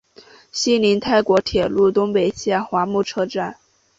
[0.51, 3.57] 西邻泰国铁路东北线华目车站。